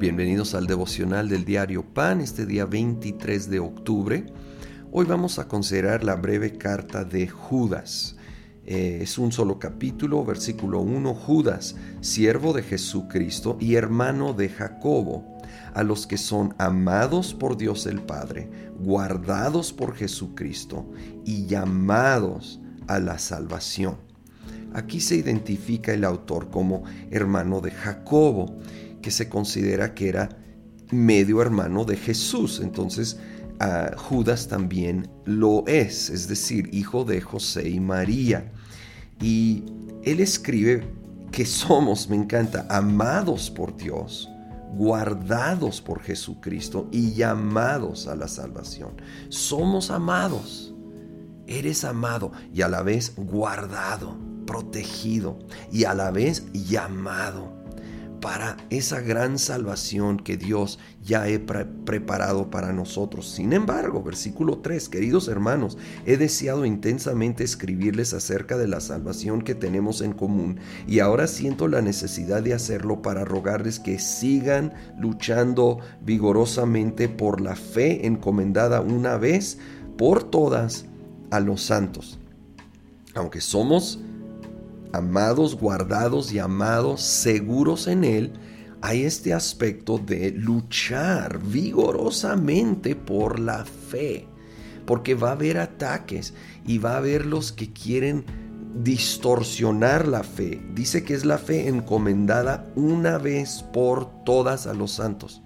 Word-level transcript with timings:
Bienvenidos 0.00 0.54
al 0.54 0.66
devocional 0.66 1.28
del 1.28 1.44
diario 1.44 1.84
Pan, 1.84 2.22
este 2.22 2.46
día 2.46 2.64
23 2.64 3.50
de 3.50 3.60
octubre. 3.60 4.24
Hoy 4.90 5.04
vamos 5.04 5.38
a 5.38 5.46
considerar 5.46 6.04
la 6.04 6.16
breve 6.16 6.56
carta 6.56 7.04
de 7.04 7.28
Judas. 7.28 8.16
Eh, 8.64 9.00
es 9.02 9.18
un 9.18 9.30
solo 9.30 9.58
capítulo, 9.58 10.24
versículo 10.24 10.80
1. 10.80 11.12
Judas, 11.12 11.76
siervo 12.00 12.54
de 12.54 12.62
Jesucristo 12.62 13.58
y 13.60 13.74
hermano 13.74 14.32
de 14.32 14.48
Jacobo, 14.48 15.36
a 15.74 15.82
los 15.82 16.06
que 16.06 16.16
son 16.16 16.54
amados 16.56 17.34
por 17.34 17.58
Dios 17.58 17.84
el 17.84 18.00
Padre, 18.00 18.48
guardados 18.78 19.74
por 19.74 19.94
Jesucristo 19.94 20.90
y 21.26 21.44
llamados 21.44 22.58
a 22.86 23.00
la 23.00 23.18
salvación. 23.18 23.98
Aquí 24.72 25.00
se 25.00 25.16
identifica 25.16 25.92
el 25.92 26.04
autor 26.04 26.48
como 26.48 26.84
hermano 27.10 27.60
de 27.60 27.72
Jacobo 27.72 28.56
que 29.02 29.10
se 29.10 29.28
considera 29.28 29.94
que 29.94 30.08
era 30.08 30.28
medio 30.90 31.40
hermano 31.42 31.84
de 31.84 31.96
Jesús. 31.96 32.60
Entonces, 32.62 33.18
Judas 33.96 34.48
también 34.48 35.10
lo 35.24 35.66
es, 35.66 36.10
es 36.10 36.28
decir, 36.28 36.68
hijo 36.72 37.04
de 37.04 37.20
José 37.20 37.68
y 37.68 37.80
María. 37.80 38.52
Y 39.20 39.64
él 40.02 40.20
escribe 40.20 40.86
que 41.30 41.44
somos, 41.44 42.08
me 42.08 42.16
encanta, 42.16 42.66
amados 42.70 43.50
por 43.50 43.76
Dios, 43.76 44.28
guardados 44.74 45.80
por 45.80 46.00
Jesucristo 46.00 46.88
y 46.90 47.12
llamados 47.12 48.06
a 48.06 48.16
la 48.16 48.28
salvación. 48.28 48.92
Somos 49.28 49.90
amados, 49.90 50.74
eres 51.46 51.84
amado 51.84 52.32
y 52.54 52.62
a 52.62 52.68
la 52.68 52.82
vez 52.82 53.12
guardado, 53.16 54.16
protegido 54.46 55.38
y 55.70 55.84
a 55.84 55.94
la 55.94 56.10
vez 56.10 56.44
llamado 56.52 57.52
para 58.20 58.56
esa 58.70 59.00
gran 59.00 59.38
salvación 59.38 60.18
que 60.18 60.36
Dios 60.36 60.78
ya 61.02 61.24
ha 61.24 61.46
preparado 61.84 62.50
para 62.50 62.72
nosotros. 62.72 63.30
Sin 63.30 63.52
embargo, 63.52 64.02
versículo 64.02 64.58
3, 64.58 64.88
queridos 64.88 65.28
hermanos, 65.28 65.78
he 66.06 66.16
deseado 66.16 66.64
intensamente 66.64 67.44
escribirles 67.44 68.12
acerca 68.12 68.58
de 68.58 68.68
la 68.68 68.80
salvación 68.80 69.42
que 69.42 69.54
tenemos 69.54 70.02
en 70.02 70.12
común 70.12 70.60
y 70.86 71.00
ahora 71.00 71.26
siento 71.26 71.68
la 71.68 71.82
necesidad 71.82 72.42
de 72.42 72.54
hacerlo 72.54 73.02
para 73.02 73.24
rogarles 73.24 73.80
que 73.80 73.98
sigan 73.98 74.74
luchando 74.98 75.78
vigorosamente 76.02 77.08
por 77.08 77.40
la 77.40 77.56
fe 77.56 78.06
encomendada 78.06 78.80
una 78.80 79.16
vez 79.16 79.58
por 79.96 80.24
todas 80.24 80.86
a 81.30 81.40
los 81.40 81.62
santos. 81.62 82.18
Aunque 83.14 83.40
somos 83.40 84.00
amados, 84.92 85.56
guardados 85.56 86.32
y 86.32 86.38
amados, 86.38 87.02
seguros 87.02 87.86
en 87.86 88.04
Él, 88.04 88.32
hay 88.82 89.04
este 89.04 89.34
aspecto 89.34 89.98
de 89.98 90.32
luchar 90.32 91.40
vigorosamente 91.42 92.96
por 92.96 93.38
la 93.38 93.64
fe, 93.64 94.26
porque 94.86 95.14
va 95.14 95.30
a 95.30 95.32
haber 95.32 95.58
ataques 95.58 96.34
y 96.66 96.78
va 96.78 96.94
a 96.94 96.98
haber 96.98 97.26
los 97.26 97.52
que 97.52 97.72
quieren 97.72 98.24
distorsionar 98.74 100.08
la 100.08 100.22
fe. 100.22 100.62
Dice 100.74 101.04
que 101.04 101.14
es 101.14 101.24
la 101.24 101.38
fe 101.38 101.68
encomendada 101.68 102.70
una 102.76 103.18
vez 103.18 103.64
por 103.72 104.24
todas 104.24 104.66
a 104.66 104.74
los 104.74 104.92
santos. 104.92 105.42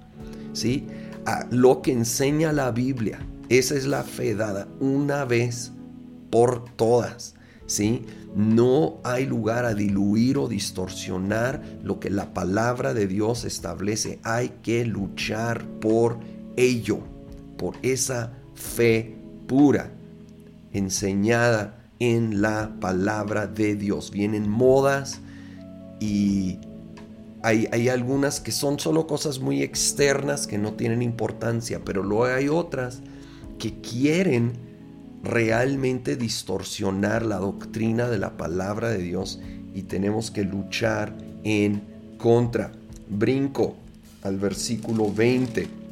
¿Sí? 0.53 0.87
A 1.27 1.47
lo 1.51 1.83
que 1.83 1.93
enseña 1.93 2.53
la 2.53 2.71
Biblia. 2.71 3.19
Esa 3.49 3.75
es 3.75 3.87
la 3.87 4.05
fe 4.05 4.35
dada 4.35 4.69
una 4.79 5.25
vez 5.25 5.73
por 6.31 6.65
todas. 6.77 7.35
¿Sí? 7.67 8.05
No 8.35 8.99
hay 9.05 9.27
lugar 9.27 9.65
a 9.65 9.75
diluir 9.75 10.39
o 10.39 10.49
distorsionar 10.49 11.63
lo 11.83 12.01
que 12.01 12.11
la 12.11 12.35
palabra 12.35 12.95
de 12.95 13.07
Dios 13.07 13.45
establece. 13.45 14.19
Hay 14.23 14.55
que 14.63 14.85
luchar 14.85 15.65
por 15.81 16.19
ello, 16.57 16.99
por 17.57 17.77
esa 17.83 18.33
fe 18.55 19.17
pura, 19.47 19.93
enseñada 20.73 21.85
en 22.01 22.43
la 22.43 22.77
palabra 22.81 23.47
de 23.47 23.77
Dios. 23.77 24.11
Vienen 24.11 24.49
modas 24.49 25.21
y 26.01 26.59
hay, 27.43 27.69
hay, 27.73 27.89
algunas 27.89 28.41
que 28.41 28.51
son 28.51 28.81
solo 28.81 29.07
cosas 29.07 29.39
muy 29.39 29.63
externas 29.63 30.47
que 30.47 30.59
no 30.59 30.73
tienen 30.73 31.03
importancia, 31.03 31.83
pero 31.85 32.03
luego 32.03 32.25
hay 32.25 32.49
otras 32.49 33.01
que 33.59 33.81
quieren 33.81 34.64
realmente 35.25 36.17
distorsionar 36.17 37.25
la 37.25 37.39
doctrina 37.39 38.09
de 38.09 38.19
la 38.19 38.37
palabra 38.37 38.91
de 38.91 38.99
Dios 38.99 39.41
y 39.75 39.83
tenemos 39.83 40.31
que 40.31 40.45
luchar 40.45 41.17
en 41.43 41.83
contra. 42.19 42.73
Brinco 43.09 43.77
al 44.23 44.39
versículo 44.39 45.13
20 45.13 45.84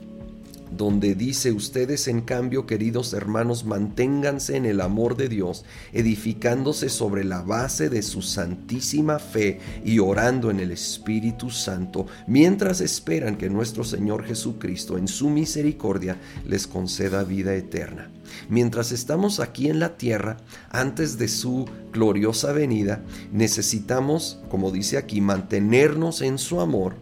donde 0.76 1.14
dice, 1.14 1.52
ustedes 1.52 2.08
en 2.08 2.22
cambio, 2.22 2.66
queridos 2.66 3.12
hermanos, 3.12 3.64
manténganse 3.64 4.56
en 4.56 4.66
el 4.66 4.80
amor 4.80 5.16
de 5.16 5.28
Dios, 5.28 5.64
edificándose 5.92 6.88
sobre 6.88 7.24
la 7.24 7.42
base 7.42 7.88
de 7.88 8.02
su 8.02 8.22
santísima 8.22 9.18
fe 9.18 9.60
y 9.84 9.98
orando 9.98 10.50
en 10.50 10.60
el 10.60 10.70
Espíritu 10.70 11.50
Santo, 11.50 12.06
mientras 12.26 12.80
esperan 12.80 13.36
que 13.36 13.50
nuestro 13.50 13.84
Señor 13.84 14.24
Jesucristo 14.24 14.98
en 14.98 15.08
su 15.08 15.30
misericordia 15.30 16.18
les 16.46 16.66
conceda 16.66 17.24
vida 17.24 17.54
eterna. 17.54 18.10
Mientras 18.48 18.92
estamos 18.92 19.40
aquí 19.40 19.68
en 19.68 19.78
la 19.78 19.96
tierra, 19.96 20.38
antes 20.70 21.18
de 21.18 21.28
su 21.28 21.66
gloriosa 21.92 22.52
venida, 22.52 23.02
necesitamos, 23.30 24.40
como 24.48 24.70
dice 24.70 24.96
aquí, 24.96 25.20
mantenernos 25.20 26.22
en 26.22 26.38
su 26.38 26.60
amor, 26.60 26.94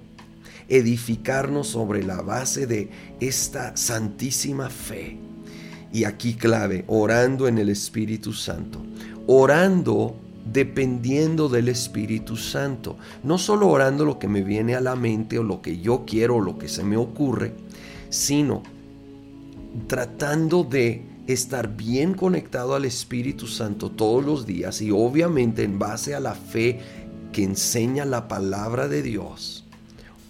edificarnos 0.70 1.66
sobre 1.66 2.02
la 2.02 2.22
base 2.22 2.66
de 2.66 2.88
esta 3.18 3.76
santísima 3.76 4.70
fe. 4.70 5.18
Y 5.92 6.04
aquí 6.04 6.34
clave, 6.34 6.84
orando 6.86 7.48
en 7.48 7.58
el 7.58 7.68
Espíritu 7.68 8.32
Santo. 8.32 8.80
Orando 9.26 10.16
dependiendo 10.50 11.48
del 11.48 11.68
Espíritu 11.68 12.36
Santo. 12.36 12.96
No 13.24 13.36
solo 13.36 13.68
orando 13.68 14.04
lo 14.04 14.18
que 14.18 14.28
me 14.28 14.42
viene 14.42 14.76
a 14.76 14.80
la 14.80 14.96
mente 14.96 15.38
o 15.38 15.42
lo 15.42 15.60
que 15.60 15.80
yo 15.80 16.04
quiero 16.06 16.36
o 16.36 16.40
lo 16.40 16.56
que 16.56 16.68
se 16.68 16.84
me 16.84 16.96
ocurre, 16.96 17.52
sino 18.08 18.62
tratando 19.88 20.64
de 20.64 21.04
estar 21.26 21.76
bien 21.76 22.14
conectado 22.14 22.74
al 22.74 22.84
Espíritu 22.84 23.46
Santo 23.46 23.90
todos 23.90 24.24
los 24.24 24.46
días 24.46 24.80
y 24.80 24.90
obviamente 24.90 25.62
en 25.64 25.78
base 25.78 26.14
a 26.14 26.20
la 26.20 26.34
fe 26.34 26.80
que 27.32 27.44
enseña 27.44 28.04
la 28.04 28.26
palabra 28.26 28.88
de 28.88 29.02
Dios 29.02 29.64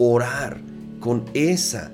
orar 0.02 0.58
con 0.98 1.26
esa, 1.34 1.92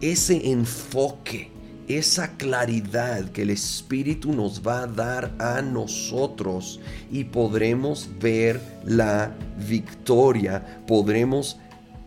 ese 0.00 0.50
enfoque, 0.50 1.50
esa 1.86 2.36
claridad 2.38 3.30
que 3.30 3.42
el 3.42 3.50
Espíritu 3.50 4.32
nos 4.32 4.66
va 4.66 4.84
a 4.84 4.86
dar 4.86 5.34
a 5.38 5.60
nosotros 5.60 6.80
y 7.10 7.24
podremos 7.24 8.08
ver 8.18 8.58
la 8.86 9.34
victoria, 9.68 10.82
podremos 10.86 11.58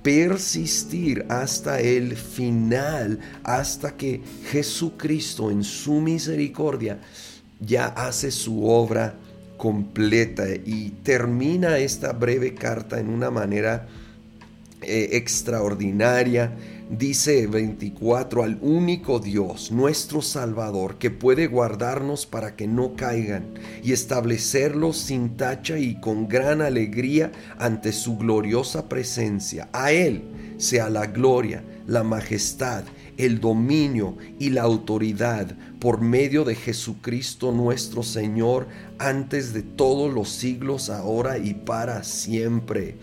persistir 0.02 1.26
hasta 1.30 1.80
el 1.80 2.16
final, 2.16 3.20
hasta 3.44 3.96
que 3.96 4.22
Jesucristo 4.50 5.52
en 5.52 5.64
su 5.64 6.02
misericordia 6.02 6.98
ya 7.60 7.88
hace 7.88 8.32
su 8.32 8.68
obra 8.68 9.14
completa. 9.58 10.46
Y 10.66 10.90
termina 11.04 11.78
esta 11.78 12.14
breve 12.14 12.56
carta 12.56 13.00
en 13.00 13.10
una 13.10 13.30
manera 13.30 13.88
eh, 14.82 15.10
extraordinaria. 15.14 16.56
Dice 16.90 17.48
24, 17.48 18.44
al 18.44 18.60
único 18.62 19.20
Dios, 19.20 19.72
nuestro 19.72 20.22
Salvador, 20.22 20.98
que 21.00 21.10
puede 21.10 21.48
guardarnos 21.48 22.28
para 22.28 22.56
que 22.56 22.68
no 22.68 22.96
caigan 22.96 23.46
y 23.84 23.92
establecerlos 23.92 24.98
sin 24.98 25.36
tacha 25.36 25.80
y 25.80 26.00
con 26.00 26.28
gran 26.28 26.62
alegría 26.62 27.32
ante 27.58 27.92
su 27.92 28.18
gloriosa 28.18 28.88
presencia. 28.88 29.68
A 29.74 29.92
Él 29.92 30.24
sea 30.58 30.90
la 30.90 31.08
gloria, 31.08 31.64
la 31.88 32.04
majestad, 32.04 32.84
el 33.18 33.40
dominio 33.40 34.18
y 34.40 34.50
la 34.50 34.64
autoridad 34.64 35.56
por 35.80 36.02
medio 36.02 36.44
de 36.44 36.56
Jesucristo 36.56 37.52
nuestro 37.52 38.04
Señor, 38.04 38.68
antes 39.00 39.54
de 39.54 39.62
todos 39.64 40.14
los 40.14 40.30
siglos, 40.30 40.90
ahora 40.90 41.38
y 41.38 41.54
para 41.54 42.04
siempre. 42.04 42.98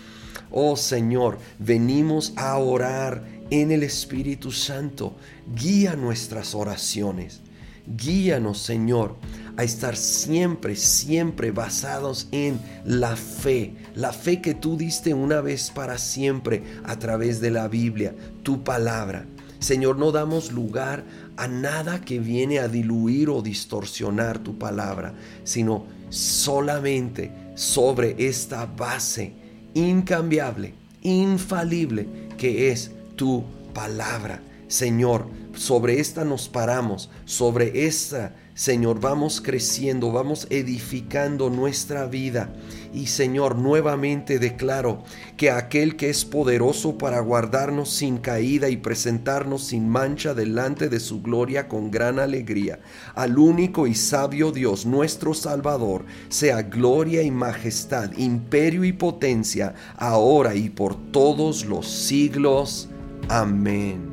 Oh 0.53 0.77
Señor, 0.77 1.39
venimos 1.59 2.35
a 2.37 2.59
orar 2.59 3.25
en 3.49 3.73
el 3.73 3.83
Espíritu 3.83 4.53
Santo. 4.53 5.17
Guía 5.55 5.97
nuestras 5.97 6.55
oraciones. 6.55 7.41
Guíanos, 7.87 8.59
Señor, 8.59 9.17
a 9.57 9.65
estar 9.65 9.97
siempre, 9.97 10.77
siempre 10.77 11.51
basados 11.51 12.29
en 12.33 12.61
la 12.85 13.17
fe, 13.17 13.75
la 13.95 14.13
fe 14.13 14.43
que 14.43 14.55
tú 14.55 14.77
diste 14.77 15.15
una 15.15 15.41
vez 15.41 15.71
para 15.71 15.97
siempre 15.97 16.63
a 16.85 16.99
través 16.99 17.41
de 17.41 17.51
la 17.51 17.67
Biblia, 17.67 18.15
tu 18.43 18.63
palabra. 18.63 19.27
Señor, 19.59 19.97
no 19.97 20.13
damos 20.13 20.53
lugar 20.53 21.05
a 21.37 21.49
nada 21.49 22.03
que 22.03 22.19
viene 22.19 22.59
a 22.59 22.69
diluir 22.69 23.31
o 23.31 23.43
distorsionar 23.43 24.39
tu 24.39 24.59
palabra, 24.59 25.15
sino 25.45 25.87
solamente 26.11 27.33
sobre 27.55 28.29
esta 28.29 28.67
base 28.67 29.42
incambiable, 29.75 30.75
infalible, 31.03 32.07
que 32.37 32.71
es 32.71 32.93
tu 33.17 33.45
palabra. 33.75 34.41
Señor, 34.69 35.27
sobre 35.55 36.01
esta 36.01 36.25
nos 36.25 36.49
paramos, 36.49 37.11
sobre 37.25 37.87
esta, 37.87 38.35
Señor, 38.55 39.01
vamos 39.01 39.41
creciendo, 39.41 40.13
vamos 40.13 40.47
edificando 40.51 41.49
nuestra 41.49 42.07
vida. 42.07 42.53
Y 42.93 43.07
Señor, 43.07 43.57
nuevamente 43.57 44.39
declaro 44.39 45.03
que 45.39 45.51
aquel 45.51 45.97
que 45.97 46.11
es 46.11 46.27
poderoso 46.27 46.99
para 46.99 47.21
guardarnos 47.21 47.89
sin 47.89 48.19
caída 48.19 48.69
y 48.69 48.77
presentarnos 48.77 49.65
sin 49.65 49.89
mancha 49.89 50.35
delante 50.35 50.91
de 50.91 51.01
su 51.01 51.23
gloria 51.23 51.67
con 51.67 51.91
gran 51.91 52.19
alegría, 52.19 52.81
al 53.15 53.39
único 53.39 53.87
y 53.87 53.95
sabio 53.95 54.53
Dios, 54.53 54.85
nuestro 54.85 55.33
Salvador, 55.33 56.05
sea 56.29 56.61
gloria 56.63 57.23
y 57.23 57.31
majestad, 57.31 58.13
imperio 58.19 58.85
y 58.85 58.93
potencia, 58.93 59.75
ahora 59.97 60.55
y 60.55 60.69
por 60.69 60.95
todos 61.11 61.65
los 61.65 61.89
siglos. 61.89 62.91
Amén. 63.31 64.12